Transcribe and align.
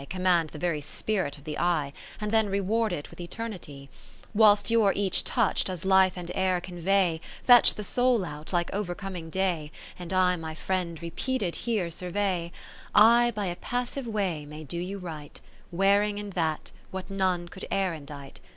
Command 0.09 0.49
the 0.49 0.57
very 0.57 0.81
spirit 0.81 1.37
of 1.37 1.43
the 1.43 1.59
eye, 1.59 1.93
And 2.19 2.31
then 2.31 2.49
reward 2.49 2.91
it 2.91 3.11
with 3.11 3.21
eternity— 3.21 3.87
VII 3.91 4.29
Whilst 4.33 4.71
your 4.71 4.91
each 4.95 5.23
touch 5.23 5.63
does 5.63 5.85
Life 5.85 6.13
and 6.15 6.31
Air 6.33 6.59
convey, 6.59 7.21
Fetch 7.43 7.75
the 7.75 7.83
soul 7.83 8.25
out, 8.25 8.51
like 8.51 8.73
overcoming 8.73 9.29
day, 9.29 9.71
20 9.97 9.97
And 10.03 10.13
I 10.13 10.35
my 10.37 10.55
friend 10.55 10.99
repeated 11.03 11.55
here 11.55 11.91
survey— 11.91 12.51
VIII 12.95 13.01
I 13.03 13.31
by 13.35 13.45
a 13.45 13.55
passive 13.55 14.07
way 14.07 14.43
may 14.43 14.63
do 14.63 14.79
you 14.79 14.97
right, 14.97 15.39
Wearing 15.71 16.17
in 16.17 16.31
that, 16.31 16.71
what 16.89 17.11
none 17.11 17.47
could 17.47 17.67
e'er 17.71 17.93
indite. 17.93 18.39